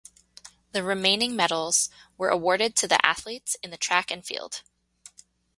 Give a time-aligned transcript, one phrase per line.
[0.71, 4.63] The remaining medals were awarded to the athletes in the track and field.